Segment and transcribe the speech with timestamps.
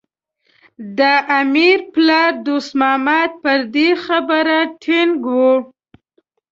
[0.97, 0.99] د
[1.39, 5.37] امیر پلار دوست محمد پر دې خبره ټینګ و.